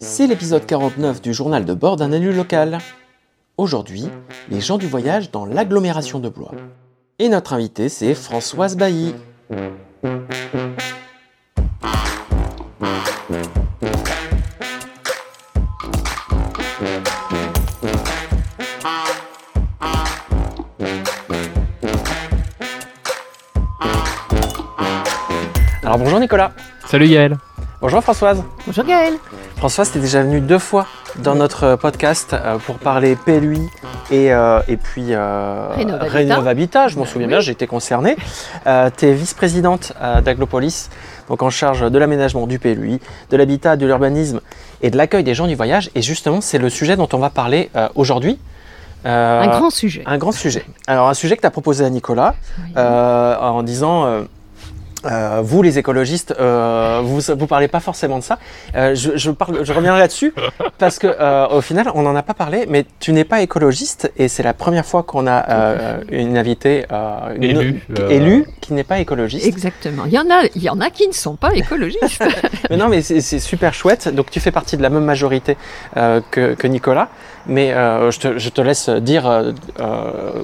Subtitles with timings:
[0.00, 2.78] C'est l'épisode 49 du journal de bord d'un élu local.
[3.56, 4.06] Aujourd'hui,
[4.48, 6.52] les gens du voyage dans l'agglomération de Blois.
[7.18, 9.16] Et notre invité, c'est Françoise Bailly.
[25.82, 26.52] Alors bonjour Nicolas.
[26.86, 27.36] Salut Yael.
[27.80, 28.44] Bonjour Françoise.
[28.64, 29.14] Bonjour Gaël.
[29.58, 30.86] Françoise, t'es déjà venue deux fois
[31.16, 33.60] dans notre podcast euh, pour parler PLUI
[34.12, 36.08] et, euh, et puis euh, Rénov' Habitat.
[36.16, 37.32] Rénov' Habitat, je m'en Ben souviens oui.
[37.32, 38.16] bien, j'ai été concernée.
[38.68, 40.90] Euh, tu es vice-présidente euh, d'Aglopolis,
[41.28, 44.40] donc en charge de l'aménagement du PLUI, de l'habitat, de l'urbanisme
[44.80, 45.90] et de l'accueil des gens du voyage.
[45.96, 48.38] Et justement, c'est le sujet dont on va parler euh, aujourd'hui.
[49.06, 50.04] Euh, Un grand sujet.
[50.06, 50.64] un grand sujet.
[50.86, 52.72] Alors un sujet que tu as proposé à Nicolas Oui.
[52.76, 54.22] euh, en disant...
[55.04, 58.38] euh, vous les écologistes, euh, vous vous parlez pas forcément de ça.
[58.74, 60.32] Euh, je, je, parle, je reviendrai là-dessus
[60.78, 64.12] parce que euh, au final on n'en a pas parlé, mais tu n'es pas écologiste
[64.16, 68.46] et c'est la première fois qu'on a euh, une invitée euh, une- Élue, euh, élue
[68.60, 69.46] qui n'est pas écologiste.
[69.46, 70.04] Exactement.
[70.06, 72.24] Il y en a, il y en a qui ne sont pas écologistes.
[72.70, 74.08] Mais non, mais c'est super chouette.
[74.14, 75.56] Donc tu fais partie de la même majorité
[75.96, 77.08] euh, que, que Nicolas,
[77.46, 79.24] mais euh, je, te, je te laisse dire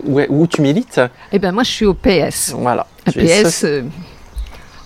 [0.04, 1.00] où, est- où tu milites.
[1.32, 2.54] eh ben moi, je suis au PS.
[2.56, 2.86] Voilà.
[3.06, 3.82] PS euh,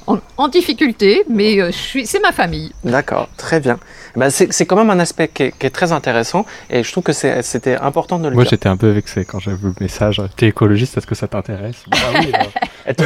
[0.09, 2.73] en, en difficulté, mais euh, c'est ma famille.
[2.85, 3.79] D'accord, très bien.
[4.17, 7.05] Bah, c'est quand même un aspect qui est, qui est très intéressant et je trouve
[7.05, 8.51] que c'était important de le Moi dire.
[8.51, 10.21] j'étais un peu vexé quand j'ai vu le message.
[10.37, 12.33] T'es écologiste, est-ce que ça t'intéresse Ah oui,
[12.87, 13.05] Et tu,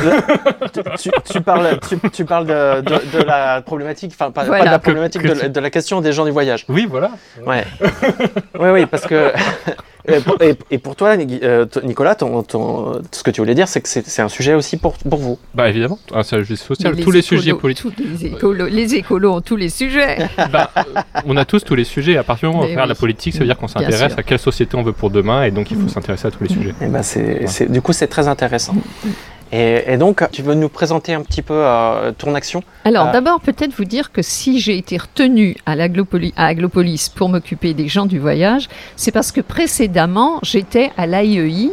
[1.25, 5.21] tu- parles, tu, tu parles de, de- de la problématique, enfin pas, de la problématique,
[5.23, 6.65] Que- que de, la- tu- de la question des gens du voyage.
[6.69, 7.11] oui, voilà.
[7.47, 7.65] Ouais.
[8.61, 9.33] oui, oui, parce que.
[10.09, 13.69] Et pour, et- et pour toi, euh, Nicolas, ton, ton- ce que tu voulais dire,
[13.69, 15.39] c'est que c'est c'est un sujet aussi pour, pour vous.
[15.55, 17.95] Bah évidemment, un sujet social, tous les sujets politiques.
[17.99, 20.19] les, écolos, les écolos ont tous les sujets.
[20.53, 20.83] Bah, euh,
[21.27, 22.17] on a tous tous les sujets.
[22.17, 22.89] À partir du moment où on faire oui.
[22.89, 25.51] la politique, ça veut dire qu'on s'intéresse à quelle société on veut pour demain et
[25.51, 26.75] donc il faut s'intéresser à tous les sujets.
[26.81, 28.75] Et ben c'est, c'est- du coup, c'est très intéressant.
[29.53, 32.63] Et, et donc, tu veux nous présenter un petit peu euh, ton action?
[32.85, 33.13] Alors Euh.
[33.13, 38.07] d'abord, peut-être vous dire que si j'ai été retenue à Aglopolis pour m'occuper des gens
[38.07, 41.71] du voyage, c'est parce que précédemment, j'étais à l'AIEI.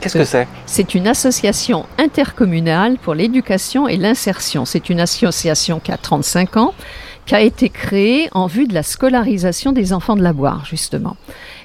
[0.00, 0.48] Qu'est-ce que c'est?
[0.66, 4.64] C'est une association intercommunale pour l'éducation et l'insertion.
[4.64, 6.74] C'est une association qui a 35 ans,
[7.30, 11.16] qui a été créée en vue de la scolarisation des enfants de la Boire, justement.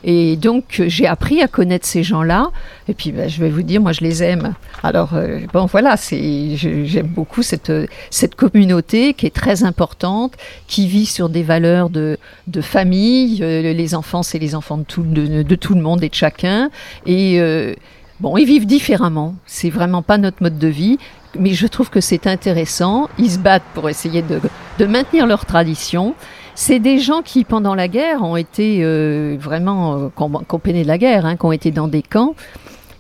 [0.04, 2.52] Et donc, j'ai appris à connaître ces gens-là.
[2.88, 4.54] Et puis, ben, je vais vous dire, moi, je les aime.
[4.84, 7.72] Alors, euh, bon, voilà, j'aime beaucoup cette,
[8.12, 10.34] cette communauté qui est très importante,
[10.68, 13.40] qui vit sur des valeurs de, de famille.
[13.42, 16.70] Euh, les enfants, c'est les enfants de tout, de tout le monde et de chacun.
[17.08, 17.74] Et euh,
[18.20, 19.34] bon, ils vivent différemment.
[19.48, 21.00] C'est vraiment pas notre mode de vie.
[21.40, 23.10] Mais je trouve que c'est intéressant.
[23.18, 24.40] Ils se battent pour essayer de,
[24.80, 26.16] de maintenir leur tradition.
[26.56, 30.88] C'est des gens qui, pendant la guerre, ont été euh, vraiment euh, qu'on peinait de
[30.88, 32.36] la guerre, hein, qui ont été dans des camps,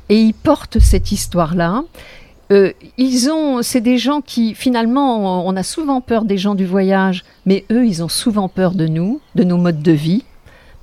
[0.10, 1.84] et ils portent cette histoire-là.
[2.52, 6.66] Euh, ils ont, c'est des gens qui, finalement, on a souvent peur des gens du
[6.66, 10.24] voyage, mais eux, ils ont souvent peur de nous, de nos modes de vie.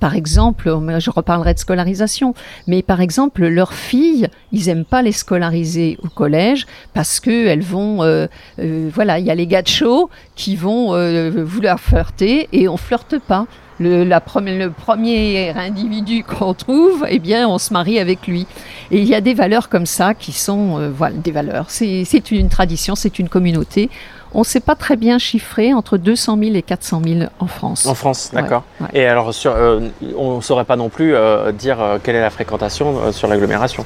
[0.03, 2.33] Par exemple, euh, je reparlerai de scolarisation,
[2.67, 7.63] mais par exemple, leurs filles, ils aiment pas les scolariser au collège parce que elles
[7.63, 8.27] vont, euh,
[8.59, 13.17] euh, voilà, il y a les show qui vont euh, vouloir flirter et on flirte
[13.17, 13.47] pas.
[13.79, 18.45] Le, premier individu qu'on trouve, eh bien, on se marie avec lui.
[18.91, 21.67] Et il y a des valeurs comme ça qui sont, voilà, des valeurs.
[21.69, 23.89] C'est une tradition, c'est une communauté.
[24.33, 27.85] On ne sait pas très bien chiffrer entre 200 000 et 400 000 en France.
[27.85, 28.63] En France, d'accord.
[28.81, 28.87] ouais.
[28.93, 29.79] Et alors, sur, euh,
[30.17, 33.27] on ne saurait pas non plus euh, dire euh, quelle est la fréquentation euh, sur
[33.27, 33.85] l'agglomération.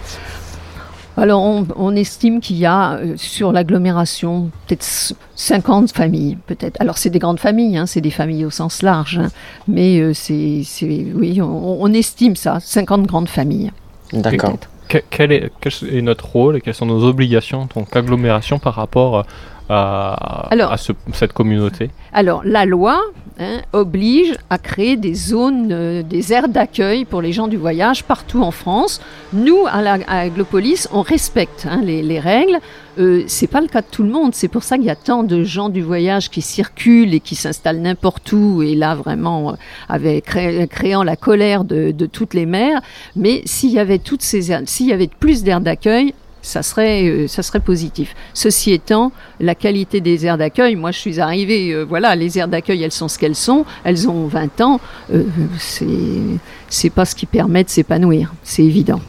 [1.20, 6.80] Alors, on, on estime qu'il y a euh, sur l'agglomération peut-être c- 50 familles, peut-être.
[6.80, 9.30] Alors, c'est des grandes familles, hein, c'est des familles au sens large, hein.
[9.68, 13.72] mais euh, c'est, c'est- oui, on, on estime ça, 50 grandes familles.
[14.14, 14.58] D'accord.
[15.10, 18.76] quel, est, quel est notre rôle et quelles sont nos obligations en tant qu'agglomération par
[18.76, 19.26] rapport
[19.70, 23.00] à, Alors- à ce- cette communauté Alors, la loi
[23.40, 28.04] hein, oblige à créer des zones, euh, des aires d'accueil pour les gens du voyage
[28.04, 29.02] partout en France.
[29.34, 32.60] Nous, à, la, à Aglopolis, on respecte hein, les, les règles.
[33.00, 34.34] Euh, c'est pas le cas de tout le monde.
[34.34, 37.36] C'est pour ça qu'il y a tant de gens du voyage qui circulent et qui
[37.36, 38.64] s'installent n'importe où.
[38.64, 39.56] Et là, vraiment, euh,
[39.88, 42.82] avec cré- créant la colère de, de toutes les mères.
[43.16, 47.28] Mais s'il y avait toutes ces s'il y avait plus d'aires d'accueil, ça serait, euh,
[47.28, 48.16] ça serait positif.
[48.34, 52.48] Ceci étant, la qualité des aires d'accueil, moi je suis arrivée, euh, voilà, les aires
[52.48, 54.80] d'accueil elles sont ce qu'elles sont, elles ont 20 ans,
[55.14, 55.24] euh,
[56.70, 59.02] c'est, pas ce qui permet de s'épanouir, c'est évident.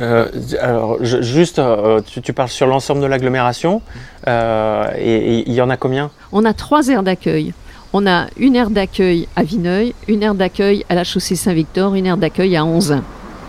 [0.00, 0.26] Euh,
[0.60, 3.80] alors, je- juste, euh, tu, tu parles sur l'ensemble de l'agglomération,
[4.28, 6.10] euh, et et il y en a combien?
[6.32, 7.54] On a trois aires d'accueil.
[7.92, 12.04] on a une aire d'accueil à Vineuil, une aire d'accueil à la chaussée Saint-Victor, une
[12.04, 13.02] aire d'accueil à Onzin.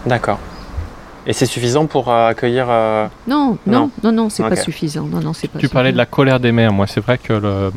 [0.06, 0.40] D'accord.
[1.30, 2.68] Et c'est suffisant pour euh, accueillir.
[2.70, 3.80] euh, Non, Non.
[3.82, 5.04] non, non, non, c'est pas suffisant.
[5.04, 6.72] Non, non, c'est pas Tu parlais de la colère des mères.
[6.72, 7.72] Moi, c'est vrai que le...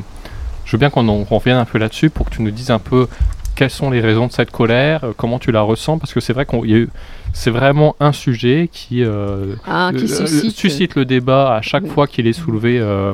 [0.64, 2.70] je veux bien qu'on en- qu'on revienne un peu là-dessus pour que tu nous dises
[2.70, 3.08] un peu
[3.56, 6.32] quelles sont les raisons de cette colère, euh, comment tu la ressens, parce que c'est
[6.32, 6.88] vrai qu'on il y a eu...
[7.34, 10.56] c'est vraiment un sujet qui, euh, Ah, qui euh, suscite.
[10.56, 11.90] suscite le débat à chaque Oui.
[11.90, 13.12] fois qu'il est soulevé euh,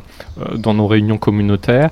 [0.54, 1.90] dans nos réunions communautaires.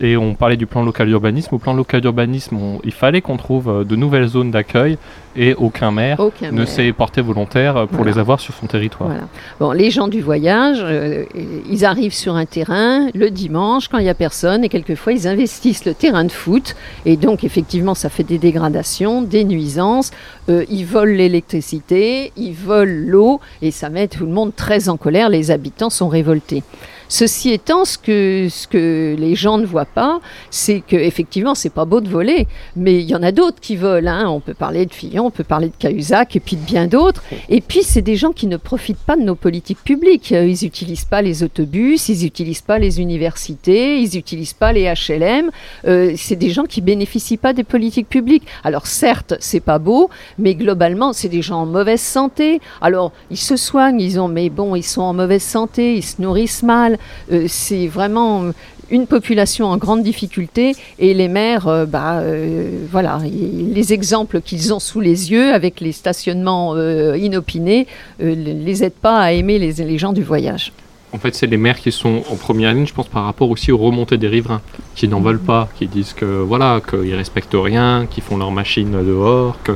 [0.00, 1.54] Et on parlait du plan local d'urbanisme.
[1.54, 4.96] Au plan local d'urbanisme, il fallait qu'on trouve de nouvelles zones d'accueil
[5.36, 8.12] et aucun maire Aucun ne s'est porté volontaire pour Voilà.
[8.12, 9.08] les avoir sur son territoire.
[9.08, 9.28] Voilà.
[9.60, 11.24] Bon, les gens du voyage, euh,
[11.70, 15.26] ils arrivent sur un terrain le dimanche quand il n'y a personne et quelquefois ils
[15.28, 16.74] investissent le terrain de foot
[17.06, 20.10] et donc effectivement ça fait des dégradations, des nuisances,
[20.48, 24.96] euh, ils volent l'électricité, ils volent l'eau et ça met tout le monde très en
[24.96, 26.62] colère, les habitants sont révoltés.
[27.08, 30.20] Ceci étant, ce que, ce que les gens ne voient pas,
[30.50, 33.76] c'est que effectivement, c'est pas beau de voler, mais il y en a d'autres qui
[33.76, 34.10] volent.
[34.10, 34.28] hein.
[34.28, 37.22] On peut parler de Fillon, on peut parler de Cahuzac et puis de bien d'autres.
[37.48, 40.32] Et puis, c'est des gens qui ne profitent pas de nos politiques publiques.
[40.32, 44.92] Euh, Ils n'utilisent pas les autobus, ils n'utilisent pas les universités, ils n'utilisent pas les
[44.92, 45.50] HLM.
[45.86, 48.46] Euh, c'est des gens qui bénéficient pas des politiques publiques.
[48.64, 52.60] Alors, certes, c'est pas beau, mais globalement, c'est des gens en mauvaise santé.
[52.80, 56.20] Alors, ils se soignent, ils ont, mais bon, ils sont en mauvaise santé, ils se
[56.20, 56.98] nourrissent mal.
[57.32, 58.44] Euh, c'est vraiment
[58.90, 64.72] une population en grande difficulté et les maires, euh, bah, euh, voilà, les exemples qu'ils
[64.74, 67.86] ont sous les yeux avec les stationnements euh, inopinés
[68.20, 70.72] euh, les aident pas à aimer les, gens du voyage.
[71.12, 73.70] En fait, c'est les maires qui sont en première ligne, je pense, par rapport aussi
[73.70, 74.62] aux remontées des riverains,
[74.94, 78.92] qui n'en veulent pas, qui disent que voilà, qu'ils respectent rien, qu'ils font leurs machines
[79.04, 79.56] dehors.
[79.62, 79.72] Que...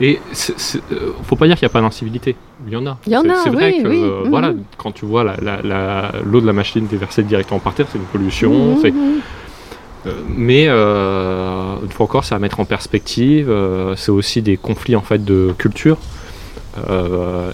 [0.00, 0.18] Et
[0.50, 2.34] euh, faut pas dire qu'il n'y a pas d'incivilité.
[2.66, 2.96] Il y en a.
[3.06, 4.30] Il y en C'est- a, C'est vrai oui, que oui, euh, mhm.
[4.30, 7.86] voilà, quand tu vois la- la- la- l'eau de la machine déversée directement par terre,
[7.90, 8.78] c'est une pollution.
[8.80, 9.20] c'est- Mhm.
[10.06, 13.48] euh, mais euh, une fois encore, c'est à mettre en perspective.
[13.50, 15.96] euh, c'est aussi des conflits en fait de culture.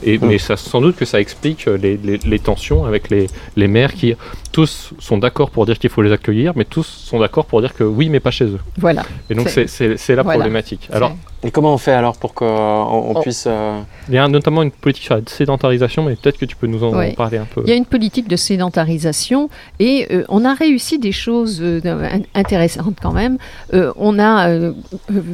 [0.04, 0.18] Et.
[0.22, 3.26] Mais ça, sans doute que ça explique les, les- les tensions avec les,
[3.56, 4.14] les maires qui
[4.52, 7.74] tous sont d'accord pour dire qu'il faut les accueillir, mais tous sont d'accord pour dire
[7.74, 8.60] que oui, mais pas chez eux.
[8.78, 9.02] Voilà.
[9.30, 10.38] Et donc C'est- c'est c'est- c'est la voilà.
[10.40, 10.88] problématique.
[10.92, 11.12] Alors,
[11.44, 13.20] Et comment on fait alors pour qu'on on Oh.
[13.20, 13.44] puisse.
[13.46, 16.66] euh, il y a notamment une politique sur la sédentarisation, mais peut-être que tu peux
[16.66, 17.62] nous en parler un peu.
[17.64, 19.48] Il y a une politique de sédentarisation
[19.78, 23.38] et euh, on a réussi des choses euh, in- intéressantes quand même.
[23.72, 24.48] Euh, on a,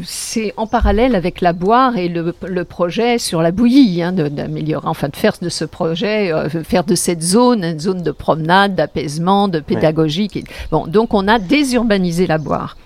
[0.05, 4.29] c'est en parallèle avec la boire et le, le projet sur la bouillie, hein, de-
[4.29, 8.11] d'améliorer, enfin de faire de ce projet, euh, faire de cette zone une zone de
[8.11, 9.04] promenade, d'apaisement,
[9.49, 10.37] de pédagogique.
[10.37, 12.77] Et- Bon, donc on a désurbanisé la boire.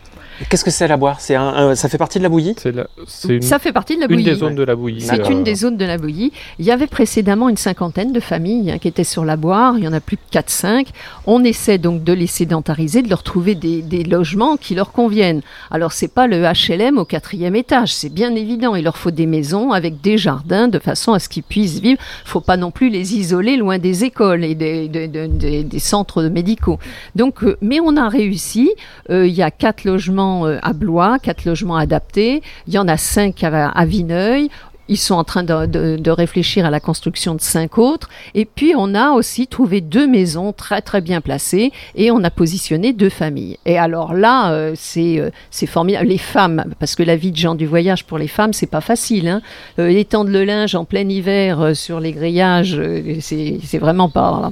[0.48, 1.20] Qu'est-ce que c'est la boire?
[1.20, 2.54] C'est un, un- Ça fait partie de la bouillie?
[2.58, 4.24] C'est la- c'est une, Ça fait partie de la une bouillie.
[4.24, 5.00] des zones de la bouillie.
[5.00, 6.32] C'est euh, une des zones de la bouillie.
[6.58, 9.74] Il y avait précédemment une cinquantaine de familles hein, qui étaient sur la boire.
[9.78, 10.86] Il y en a plus que 4-5.
[11.26, 15.40] On essaie donc de les sédentariser, de leur trouver des, des logements qui leur conviennent.
[15.70, 18.74] Alors, c'est pas le HLM au quatrième étage, c'est bien évident.
[18.74, 22.00] Il leur faut des maisons avec des jardins de façon à ce qu'ils puissent vivre.
[22.24, 25.78] faut pas non plus les isoler loin des écoles et des, des- des- des- des
[25.78, 26.78] centres médicaux.
[27.16, 28.70] Donc, euh, mais on a réussi.
[29.10, 32.42] Euh, il y a quatre logements euh, à Blois, quatre logements adaptés.
[32.66, 34.50] Il y en a cinq à, Vineuil.
[34.90, 38.08] Ils sont en train de, de- réfléchir à la construction de cinq autres.
[38.34, 42.30] Et puis, on a aussi trouvé deux maisons très, très bien placées et on a
[42.30, 43.58] positionné deux familles.
[43.66, 46.08] Et alors là, euh, c'est euh, c'est formidable.
[46.08, 48.80] Les femmes, parce que la vie de gens du voyage pour les femmes, c'est pas
[48.80, 49.28] facile.
[49.28, 49.42] Hein.
[49.76, 52.80] Étendre le linge en plein hiver sur les grillages,
[53.20, 54.50] c'est vraiment pas,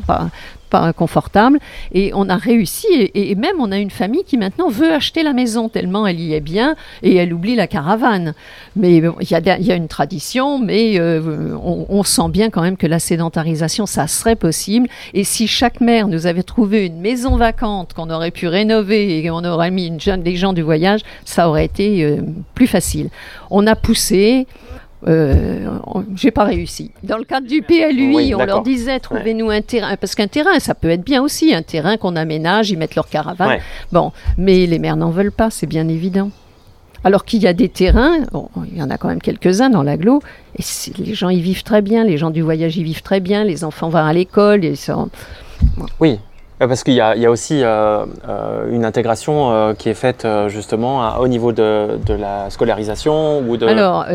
[0.67, 1.59] pas confortable.
[1.93, 5.33] Et on a réussi, et, même on a une famille qui maintenant veut acheter la
[5.33, 8.35] maison, tellement elle y est bien, et elle oublie la caravane.
[8.75, 12.77] Mais il y, y a une tradition, mais euh, on, on sent bien quand même
[12.77, 14.89] que la sédentarisation, ça serait possible.
[15.15, 19.29] Et si chaque maire nous avait trouvé une maison vacante qu'on aurait pu rénover et
[19.29, 22.23] qu'on aurait mis une des gens du voyage, ça aurait été euh,
[22.55, 23.09] plus facile.
[23.51, 24.47] On a poussé.
[25.09, 25.79] Euh,
[26.17, 26.91] j'ai pas réussi.
[27.05, 30.59] Dans le cadre du PLUI, Oui, on leur disait trouvez-nous un terrain parce qu'un terrain,
[30.59, 33.49] ça peut être bien aussi un terrain qu'on aménage, ils mettent leur caravane.
[33.49, 33.61] Ouais.
[33.93, 36.31] Bon, mais les maires n'en veulent pas, c'est bien évident.
[37.05, 39.85] Alors qu'il y a des terrains, bon, il y en a quand même quelques-uns dans
[39.85, 40.23] l'agglo,
[40.59, 40.63] et
[40.99, 43.63] les gens y vivent très bien, les gens du voyage y vivent très bien, les
[43.63, 45.09] enfants vont à l'école, ils sont-
[46.01, 46.19] Oui,
[46.59, 51.29] parce qu'il y, a aussi euh, euh, une intégration euh, qui est faite justement au
[51.29, 53.67] niveau de, la scolarisation ou de.
[53.67, 54.07] Alors,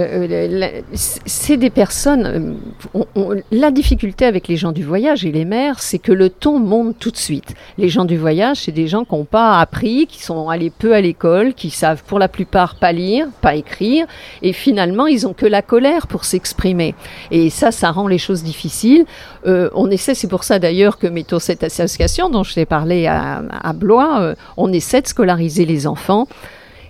[0.95, 2.57] c'est des personnes.
[2.95, 6.29] on- on- la difficulté avec les gens du voyage et les maires, c'est que le
[6.31, 7.53] ton monte tout de suite.
[7.77, 10.95] Les gens du voyage, c'est des gens qui n'ont pas appris, qui sont allés peu
[10.95, 14.07] à l'école, qui savent pour la plupart pas lire, pas écrire,
[14.41, 16.95] et finalement, ils ont que la colère pour s'exprimer.
[17.29, 19.05] Et ça, ça rend les choses difficiles.
[19.45, 23.73] On essaie, c'est pour ça d'ailleurs que mettons cette association, dont je t'ai parlé à,
[23.73, 26.27] Blois, euh, on essaie de scolariser les enfants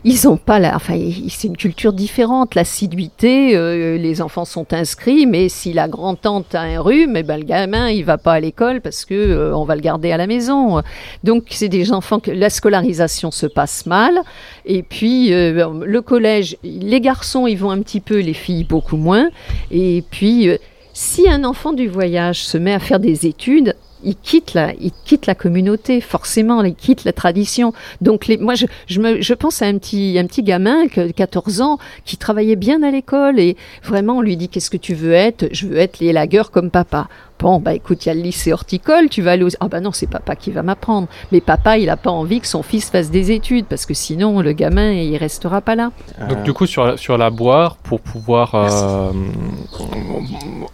[0.03, 0.98] ils ont pas la, enfin,
[1.29, 2.55] c'est une culture différente.
[2.55, 7.38] L'assiduité, euh, les enfants sont inscrits, mais si la grand-tante a un rhume, eh ben,
[7.38, 10.17] le gamin, il va pas à l'école parce que euh, on va le garder à
[10.17, 10.81] la maison.
[11.24, 14.19] Donc, c'est des enfants que la scolarisation se passe mal.
[14.65, 19.29] Et puis, le collège, les garçons, ils vont un petit peu, les filles beaucoup moins.
[19.69, 20.50] Et puis,
[20.93, 24.91] si un enfant du voyage se met à faire des études, il quitte la, il
[25.05, 27.74] quitte la communauté, forcément, il quitte la tradition.
[28.01, 31.12] Donc, les, moi, je, je, me, je pense à un petit, un petit gamin, de
[31.12, 34.93] 14 ans, qui travaillait bien à l'école et vraiment, on lui dit Qu'est-ce que tu
[34.93, 35.48] veux être?
[35.51, 37.08] Je veux être les lagueurs comme papa.
[37.41, 39.50] Bon, bah écoute, il y a le lycée horticole, tu vas aller aux...
[39.60, 41.07] Ah bah non, c'est papa qui va m'apprendre.
[41.31, 44.41] Mais papa, il n'a pas envie que son fils fasse des études, parce que sinon,
[44.41, 45.91] le gamin, il restera pas là.
[46.29, 49.12] Donc du coup, sur, sur la boire, pour pouvoir euh,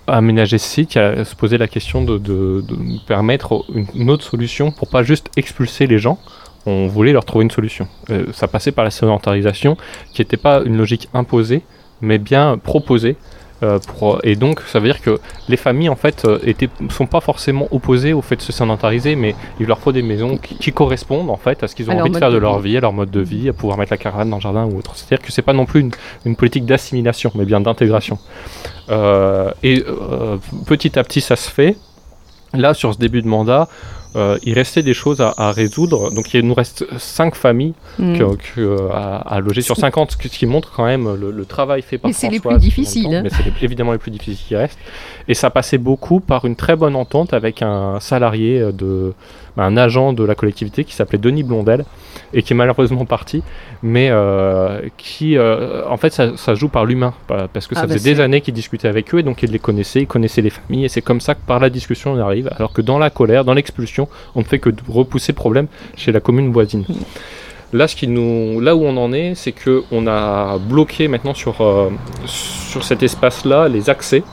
[0.07, 2.75] aménager ce site, il y a se poser la question de, de, de
[3.07, 6.19] permettre une, une, autre solution pour pas juste expulser les gens.
[6.65, 7.87] On voulait leur trouver une solution.
[8.09, 9.77] Euh, ça passait par la sédentarisation,
[10.11, 11.61] qui n'était pas une logique imposée,
[12.01, 13.15] mais bien proposée.
[13.63, 17.07] Euh, pour, et donc, ça veut dire que les familles, en fait, euh, étaient, sont
[17.07, 20.55] pas forcément opposées au fait de se sédentariser, mais il leur faut des maisons qui,
[20.57, 22.77] qui correspondent, en fait, à ce qu'ils ont envie de faire de de leur vie.
[22.77, 24.95] à leur mode de vie, à pouvoir mettre la caravane dans le jardin ou autre.
[24.95, 25.91] C'est-à-dire que c'est pas non plus une,
[26.25, 28.19] une politique d'assimilation, mais bien d'intégration.
[28.89, 29.83] Euh, et
[30.67, 31.75] petit à petit, ça se fait.
[32.53, 33.67] Là, sur ce début de mandat,
[34.15, 36.11] euh, il restait des choses à, à résoudre.
[36.11, 38.17] Donc, il nous reste cinq familles Mm.
[38.17, 41.45] que, que, euh, à, à loger sur 50, ce qui- montre quand même le, le
[41.45, 43.21] travail fait par Mais c'est les plus difficiles, temps, hein.
[43.23, 44.77] Mais c'est évidemment les plus difficiles qui restent.
[45.27, 49.13] Et ça passait beaucoup par une très bonne entente avec un salarié, de,
[49.57, 51.85] un agent de la collectivité qui s'appelait Denis Blondel
[52.33, 53.41] et qui est malheureusement parti,
[53.81, 57.81] mais euh, qui, euh, en fait, ça, ça joue par l'humain, pa- parce que ça
[57.83, 60.07] Ah bah faisait des années qu'il discutait avec eux et donc il les connaissait, il
[60.07, 62.81] connaissait les familles et c'est comme ça que par la discussion on arrive, alors que
[62.81, 66.51] dans la colère, dans l'expulsion, on ne fait que repousser le problème chez la commune
[66.51, 66.85] voisine.
[67.73, 71.33] Là, ce qui nous, là où on en est, c'est que on a bloqué maintenant
[71.33, 71.89] sur, euh,
[72.25, 74.23] sur cet espace-là les accès,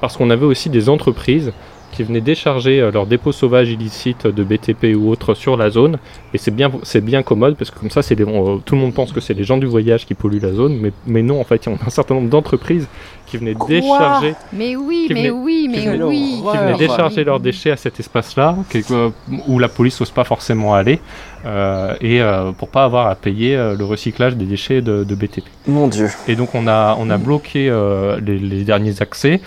[0.00, 1.52] parce qu'on avait aussi des entreprises
[1.98, 5.98] qui venaient décharger euh, leurs dépôts sauvages illicites de BTP ou autres sur la zone,
[6.32, 9.10] et c'est bien, c'est bien commode, parce que comme ça, c'est tout le monde pense
[9.10, 11.66] que c'est les gens du voyage qui polluent la zone, mais, mais non, en fait,
[11.66, 12.86] il y a un certain nombre d'entreprises
[13.26, 16.40] qui venaient décharger Mais oui, mais oui, mais oui.
[16.48, 18.56] qui venaient décharger leurs déchets à cet espace-là,
[18.92, 19.10] euh,
[19.48, 21.00] où la police n'ose pas forcément aller,
[21.46, 25.14] euh, et euh, pour pas avoir à payer euh, le recyclage des déchets de, de
[25.16, 25.42] BTP.
[25.66, 26.08] Mon Dieu.
[26.28, 29.40] Et donc on a, on a bloqué euh, les, les derniers accès,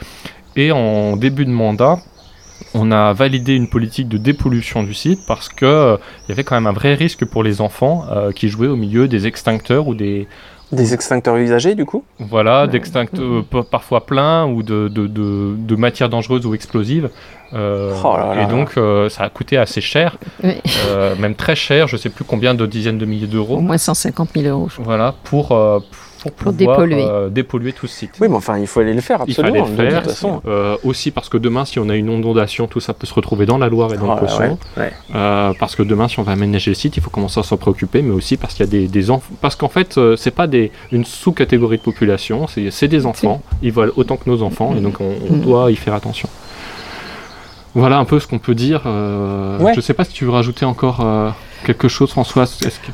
[0.56, 2.00] et en début de mandat,
[2.74, 6.44] on a validé une politique de dépollution du site parce que euh, il y avait
[6.44, 9.88] quand même un vrai risque pour les enfants euh, qui jouaient au milieu des extincteurs
[9.88, 10.28] ou des,
[10.72, 12.68] Des extincteurs usagés, du coup voilà, Ouais.
[12.70, 17.10] d'extincteurs euh, pa- parfois pleins ou de, de, de, de matières dangereuses ou explosives.
[17.54, 20.54] Euh, Oh là là et donc, euh, ça a coûté assez cher, Oui.
[20.88, 23.78] euh, même très cher, je sais plus combien de dizaines de milliers Au d'euros, moins
[23.78, 24.68] 150 000 euros.
[24.70, 24.86] je crois.
[24.86, 27.04] voilà, pour, euh, pour, Pour pouvoir, dépolluer.
[27.04, 28.12] euh, dépolluer tout ce site.
[28.22, 29.66] Oui, mais enfin, il faut aller le faire, Il absolument.
[29.66, 30.42] fallait de le faire, toute façon.
[30.48, 33.46] euh, aussi parce que demain, si on a une inondation, tout ça peut se retrouver
[33.48, 34.94] dans la Loire et dans Oh le ouais, ouais.
[35.16, 37.58] Euh, parce que demain, si on va aménager le site, il faut commencer à s'en
[37.58, 39.34] préoccuper, mais aussi parce qu'il y a des, des enfants.
[39.42, 43.42] Parce qu'en fait, euh, c'est pas des, une sous-catégorie de population, c'est des enfants.
[43.64, 45.42] Ils volent autant que nos enfants, et donc on, on Mhm.
[45.42, 46.30] doit y faire attention.
[47.74, 48.82] Voilà un peu ce qu'on peut dire.
[48.86, 49.74] euh, Ouais.
[49.76, 51.30] Je sais pas si tu veux rajouter encore euh,
[51.66, 52.58] quelque chose, Françoise.
[52.66, 52.92] Est-ce que...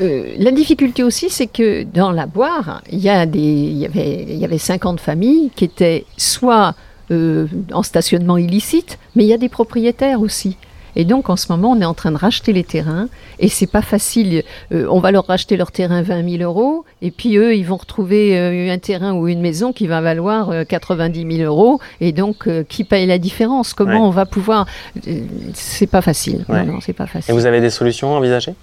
[0.00, 5.64] Euh, la difficulté aussi, c'est que dans la boire, il y, avait 50 familles qui
[5.64, 6.74] étaient soit
[7.10, 10.56] euh, en stationnement illicite, mais il y a des propriétaires aussi.
[10.96, 13.66] Et donc en ce moment, on est en train de racheter les terrains et c'est
[13.70, 14.42] pas facile.
[14.72, 17.76] Euh, on va leur racheter leur terrain 20 000 euros et puis eux, ils vont
[17.76, 22.12] retrouver euh, un terrain ou une maison qui va valoir euh, 90 000 euros et
[22.12, 23.74] donc euh, qui paye la différence?
[23.74, 23.96] Comment Ouais.
[23.98, 24.66] on va pouvoir
[25.06, 25.20] euh,
[25.54, 26.44] C'est pas facile.
[26.48, 26.64] Ouais.
[26.64, 27.32] Non, non, c'est pas facile.
[27.32, 28.54] Et vous avez des solutions envisagées?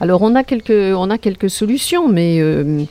[0.00, 2.84] Alors on a quelques, on a quelques solutions, mais euh,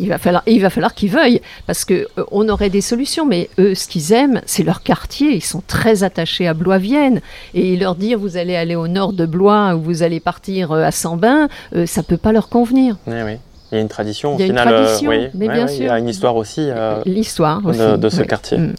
[0.00, 3.26] il va falloir, il va falloir qu'ils veuillent, parce que euh, on aurait des solutions,
[3.26, 5.34] mais eux, ce qu'ils aiment, c'est leur quartier.
[5.36, 7.20] Ils sont très attachés à Blois-Vienne,
[7.54, 10.82] et leur dire vous allez aller au nord de Blois ou vous allez partir euh,
[10.84, 12.96] à Sambin, euh, ça peut pas leur convenir.
[13.06, 13.32] Oui, oui.
[13.70, 14.68] Il y a une tradition, au Il y a une final.
[14.72, 15.28] euh, tradition, oui.
[15.34, 15.92] mais Ouais, bien ouais, Il y sûr.
[15.92, 16.60] a une histoire aussi.
[16.70, 18.56] euh, L'histoire de- de ce quartier.
[18.56, 18.72] Mm.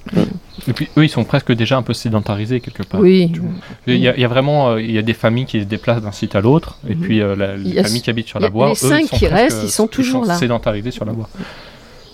[0.70, 3.02] Et puis eux, ils sont presque déjà un peu sédentarisés quelque part.
[3.02, 3.32] Oui.
[3.88, 5.66] Il y, a, il y a vraiment euh, il y a des familles qui se
[5.66, 7.02] déplacent d'un site à l'autre, et Mhm.
[7.02, 9.16] puis euh, la- les familles qui habitent sur la voie, les eux, cinq ils sont
[9.18, 10.36] qui presque- restent, ils sont toujours là.
[10.36, 11.30] sédentarisés sur la voie.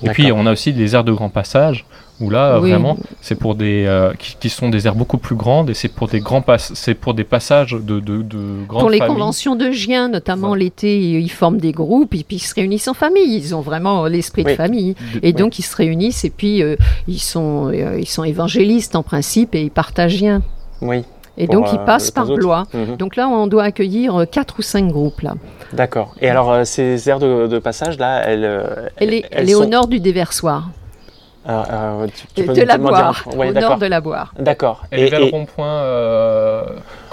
[0.06, 1.86] Et puis on a aussi des aires de grand passage
[2.22, 2.70] où là Oui.
[2.70, 5.90] vraiment c'est pour des euh, qui, qui sont des aires beaucoup plus grandes et c'est
[5.90, 9.14] pour des grands pass c'est pour des passages de de, de grandes Pour les familles.
[9.16, 12.94] conventions de chiens, notamment l'été, ils forment des groupes et puis ils se réunissent en
[12.94, 13.36] famille.
[13.36, 14.94] Ils ont vraiment l'esprit de famille.
[15.14, 16.78] De- Et donc ils se réunissent et puis euh,
[17.10, 20.42] ils, sont, euh, ils sont évangélistes en principe et ils partagent rien.
[20.82, 21.04] Oui.
[21.38, 22.36] Et donc, ils euh, passent par autres.
[22.38, 22.64] Blois.
[22.74, 22.96] Mhm.
[22.98, 25.22] Donc là, on doit accueillir euh, quatre ou cinq groupes.
[25.22, 25.34] Là.
[25.74, 26.14] D'accord.
[26.22, 28.46] Et alors, euh, ces aires de, de passage, là, elles.
[28.46, 30.70] euh, Elle est, elles elle est au nord du déversoir,
[31.48, 34.02] Euh, euh, tu- tu de, peux de nous la Boire, Ouais, au nord de la
[34.02, 34.34] Boire.
[34.40, 34.84] D'accord.
[34.92, 35.68] Et- le et- rond-point.
[35.68, 36.64] euh,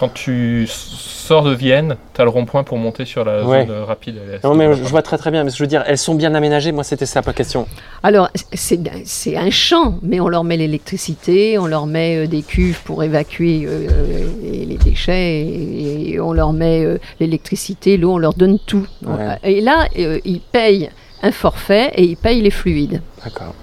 [0.03, 3.65] quand tu sors de Vienne, tu as le rond-point pour monter sur la Ouais.
[3.65, 4.17] zone rapide.
[4.43, 5.45] Non, mais je vois très très bien.
[5.45, 6.73] Mais je veux dire, elles sont bien aménagées.
[6.73, 7.69] Moi, c'était ça ma question.
[8.03, 12.43] Alors, c'est c'est un champ, mais on leur met l'électricité, on leur met euh, des
[12.43, 17.97] cuves pour évacuer euh, euh, les les déchets, et, et on leur met euh, l'électricité,
[17.97, 18.89] l'eau, on leur donne tout.
[19.07, 19.37] Ouais.
[19.45, 20.91] Et là, euh, ils payent
[21.23, 23.01] un forfait et ils payent les fluides.
[23.23, 23.55] D'accord.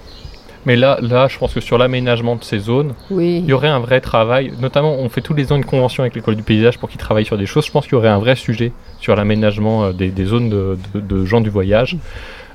[0.66, 3.38] Mais là, là, je pense que sur l'aménagement de ces zones, Oui.
[3.42, 4.52] il y aurait un vrai travail.
[4.60, 7.24] Notamment, on fait tous les ans une convention avec l'école du paysage pour qu'ils travaillent
[7.24, 7.64] sur des choses.
[7.66, 10.76] Je pense qu'il y aurait un vrai sujet sur l'aménagement euh, des, des zones de,
[10.94, 11.96] de- de gens du voyage.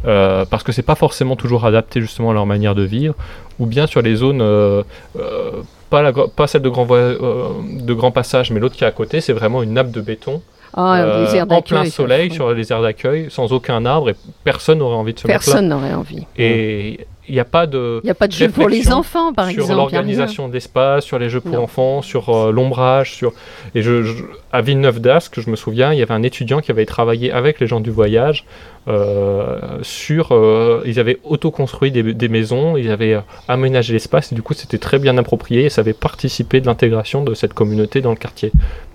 [0.06, 3.16] Euh, parce que c'est pas forcément toujours adapté justement à leur manière de vivre,
[3.58, 4.84] ou bien sur les zones, euh,
[5.20, 5.52] euh,
[5.90, 9.20] pas, la, pas celle de grand, de grand passage, mais l'autre qui est à côté,
[9.20, 10.44] c'est vraiment une nappe de béton
[10.76, 14.96] Ah, euh, en plein soleil sur les aires d'accueil, sans aucun arbre, et personne n'aurait
[14.98, 16.18] envie de se mettre Personne n'aurait envie.
[16.20, 16.24] là.
[16.38, 19.34] Et il n'y a pas de Il n'y a pas de jeu pour les enfants,
[19.34, 19.68] par sur exemple.
[19.72, 19.78] rien.
[19.78, 21.64] l'organisation de l'espace, sur les jeux pour Non.
[21.64, 23.34] enfants, sur euh, l'ombrage, sur
[23.74, 26.72] et je, je- à Villeneuve d'Ascq, je me souviens, il y avait un étudiant qui
[26.72, 28.46] avait travaillé avec les gens du voyage
[28.88, 34.42] euh, sur, euh, ils avaient auto-construit des, des maisons, ils avaient aménagé l'espace et du
[34.44, 38.12] coup c'était très bien approprié et ça avait participé de l'intégration de cette communauté dans
[38.12, 38.52] le quartier.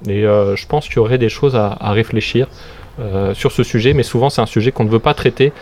[0.08, 2.46] Et je pense qu'il y aurait des choses à, à réfléchir
[3.34, 5.52] sur ce sujet, mais souvent c'est un sujet qu'on ne veut pas traiter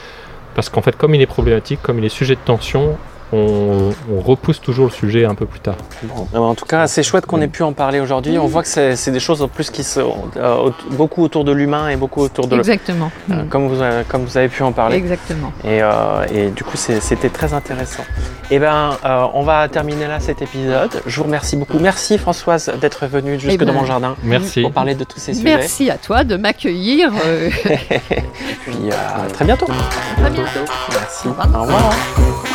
[0.59, 2.99] parce qu'en fait comme il est problématique, comme il est sujet de tension,
[3.33, 5.77] on, on repousse toujours le sujet un peu plus tard.
[6.05, 8.39] Bon, en tout cas, c'est chouette qu'on ait pu en parler aujourd'hui.
[8.39, 11.45] On voit que c'est c'est des choses en plus qui sont euh, au- beaucoup autour
[11.45, 12.55] de l'humain et beaucoup autour de.
[12.55, 13.11] le- Exactement.
[13.31, 13.49] euh, Mm.
[13.49, 14.97] comme, vous, avez- comme vous avez pu en parler.
[14.97, 15.53] Exactement.
[15.65, 18.05] Et, euh, et du coup, c'est- c'était très intéressant.
[18.51, 21.03] Et ben, euh, on va terminer là cet épisode.
[21.07, 21.79] Je vous remercie beaucoup.
[21.79, 24.63] Merci Françoise d'être venue jusque Eh ben, dans mon jardin Merci.
[24.63, 25.57] pour parler de tous ces sujets.
[25.57, 27.11] Merci à toi de m'accueillir.
[27.27, 28.93] euh, Puis euh,
[29.27, 29.67] à très bientôt.
[30.25, 30.49] à bientôt.
[30.93, 31.29] Merci.
[31.29, 31.49] Au revoir.
[31.55, 32.48] Au revoir.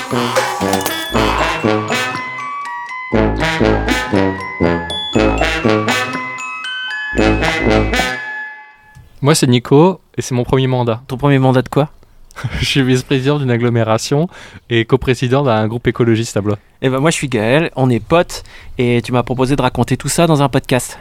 [9.22, 11.01] Moi c'est Nico et c'est mon premier mandat.
[11.07, 11.89] Ton premier mandat de quoi?
[12.59, 14.27] Je suis vice-président d'une agglomération
[14.70, 16.57] et coprésident d'un groupe écologiste à Blois.
[16.81, 18.44] Eh ben moi je suis Gaël, on est potes
[18.77, 21.00] et tu m'as proposé de raconter tout ça dans un podcast.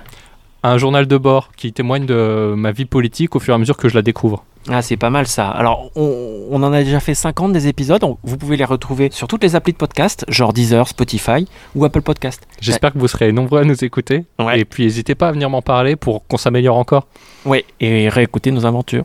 [0.63, 3.77] Un journal de bord qui témoigne de ma vie politique au fur et à mesure
[3.77, 4.45] que je la découvre.
[4.71, 5.49] Ah c'est pas mal ça.
[5.49, 9.09] Alors on, on en a déjà fait 50 des épisodes, on- vous pouvez les retrouver
[9.13, 12.47] sur toutes les applis de podcast, genre Deezer, Spotify ou Apple Podcast.
[12.61, 14.25] J'espère que vous serez nombreux à nous écouter.
[14.39, 14.61] Ouais.
[14.61, 17.07] Et puis n'hésitez pas à venir m'en parler pour qu'on s'améliore encore.
[17.45, 19.05] Ouais, et réécouter nos aventures.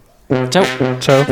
[0.52, 0.64] Ciao
[1.00, 1.24] Ciao.